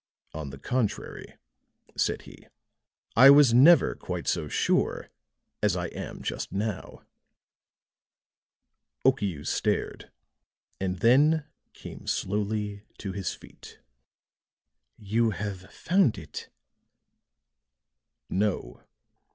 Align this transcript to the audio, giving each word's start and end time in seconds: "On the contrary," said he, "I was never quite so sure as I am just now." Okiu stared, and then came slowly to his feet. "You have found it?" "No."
"On 0.33 0.49
the 0.49 0.57
contrary," 0.57 1.35
said 1.95 2.23
he, 2.23 2.47
"I 3.15 3.29
was 3.29 3.53
never 3.53 3.93
quite 3.93 4.27
so 4.27 4.47
sure 4.47 5.11
as 5.61 5.75
I 5.75 5.89
am 5.89 6.23
just 6.23 6.51
now." 6.51 7.05
Okiu 9.05 9.45
stared, 9.45 10.11
and 10.79 11.01
then 11.01 11.45
came 11.73 12.07
slowly 12.07 12.81
to 12.97 13.11
his 13.11 13.35
feet. 13.35 13.77
"You 14.97 15.29
have 15.29 15.71
found 15.71 16.17
it?" 16.17 16.49
"No." 18.27 18.81